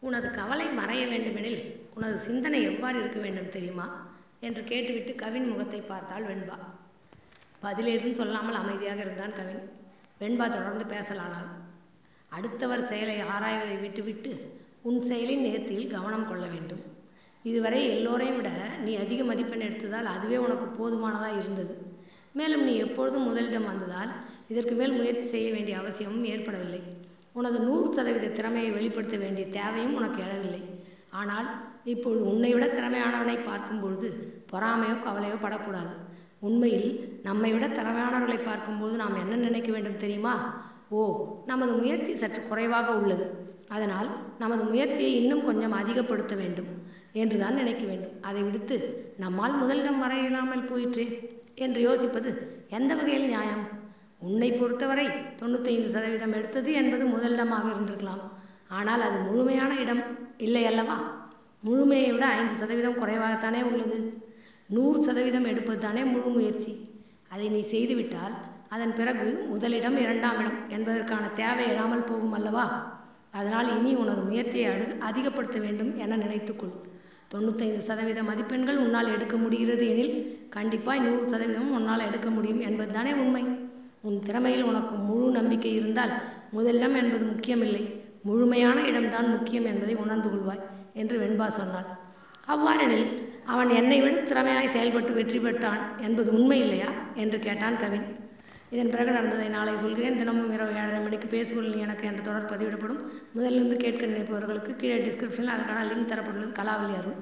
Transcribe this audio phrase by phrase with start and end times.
[0.00, 1.62] உனது கவலை மறைய வேண்டுமெனில்
[1.94, 3.86] உனது சிந்தனை எவ்வாறு இருக்க வேண்டும் தெரியுமா?
[4.40, 6.56] என்று கேட்டுவிட்டு கவின் முகத்தை பார்த்தாள் வெண்பா.
[7.62, 9.62] பதிலேதும் சொல்லாமல் அமைதியாக இருந்தான் கவின்.
[10.20, 11.48] வெண்பா தொடர்ந்து பேசலானாள்.
[12.28, 14.32] அடுத்தவர் செயலை ஆராய்வதை விட்டுவிட்டு
[14.82, 16.82] உன் செயலின் நேர்த்தியில் கவனம் கொள்ள வேண்டும்.
[17.42, 18.50] இதுவரை எல்லோரையும் விட
[18.84, 21.74] நீ அதிக மதிப்பெண் எடுத்ததால் அதுவே உனக்கு போதுமானதாக இருந்தது.
[22.32, 24.10] மேலும் நீ எப்பொழுதும் முதலிடம் வந்ததால்
[24.48, 26.82] இதற்கு மேல் முயற்சி செய்ய வேண்டிய அவசியமும் ஏற்படவில்லை.
[27.34, 30.62] உனது நூறு சதவீத திறமையை வெளிப்படுத்த வேண்டிய தேவையும் உனக்கு எழவில்லை.
[31.10, 31.48] ஆனால்
[31.84, 34.08] இப்பொழுது உன்னை விட திறமையானவனை பார்க்கும் பொழுது
[34.52, 35.92] பொறாமையோ கவலையோ படக்கூடாது.
[36.40, 40.34] உண்மையில் நம்மை விட திறமையானவர்களை பார்க்கும்போது நாம் என்ன நினைக்க வேண்டும் தெரியுமா?
[40.90, 41.00] ஓ
[41.46, 43.26] நமது முயற்சி சற்று குறைவாக உள்ளது.
[43.68, 46.70] அதனால் நமது முயற்சியை இன்னும் கொஞ்சம் அதிகப்படுத்த வேண்டும்
[47.12, 48.14] என்றுதான் நினைக்க வேண்டும்.
[48.20, 48.76] அதை விடுத்து
[49.24, 51.06] நம்மால் முதலிடம் வர இயலாமல் போயிற்றே
[51.54, 52.30] என்று யோசிப்பது
[52.68, 53.64] எந்த வகையில் நியாயம்?
[54.20, 55.06] உன்னை பொறுத்தவரை
[55.40, 58.22] தொண்ணூத்தைந்து சதவீதம் எடுத்தது என்பது முதலிடமாக இருந்திருக்கலாம்.
[58.68, 60.02] ஆனால் அது முழுமையான இடம்
[60.46, 60.96] இல்லை அல்லவா?
[61.62, 63.98] முழுமையை விட ஐந்து சதவீதம் குறைவாகத்தானே உள்ளது.
[64.66, 66.72] நூறு சதவீதம் எடுப்பது தானே முழு முயற்சி.
[67.28, 68.34] அதை நீ செய்துவிட்டால்
[68.68, 72.66] அதன் பிறகு முதலிடம் இரண்டாம் இடம் என்பதற்கான தேவை எழாமல் போகும் அல்லவா?
[73.30, 76.74] அதனால் இனி உனது முயற்சியை அடு அதிகப்படுத்த வேண்டும் என நினைத்துக்கொள்.
[77.32, 80.14] தொண்ணூத்தைந்து சதவீத மதிப்பெண்கள் உன்னால் எடுக்க முடிகிறது எனில்
[80.56, 83.42] கண்டிப்பாய் நூறு சதவீதம் உன்னால் எடுக்க முடியும் என்பதுதானே உண்மை.
[84.02, 86.12] உன் திறமையில் உனக்கு முழு நம்பிக்கை இருந்தால்
[86.50, 87.82] முதலிடம் என்பது முக்கியமில்லை.
[88.22, 91.88] முழுமையான இடம்தான் முக்கியம் என்பதை உணர்ந்து கொள்வாய் என்று வெண்பா சொன்னாள்.
[92.46, 93.06] அவ்வாறெனில்
[93.44, 96.90] அவன் என்னை விட திறமையாய் செயல்பட்டு வெற்றி பெற்றான் என்பது உண்மை இல்லையா?
[97.14, 98.06] என்று கேட்டான் கவின்.
[98.70, 100.18] இதன் பிறகு நடந்ததை நாளை சொல்கிறேன்.
[100.18, 103.02] தினமும் இரவு ஏழரை மணிக்கு பேசுகொள் எனக்கு என்ற தொடர் பதிவிடப்படும்.
[103.36, 106.58] முதலிருந்து கேட்க நினைப்பவர்களுக்கு கீழே டிஸ்கிரிப்ஷனில் அதற்கான லிங்க் தரப்பட்டுள்ளது.
[106.58, 107.18] கலாவலி அருள்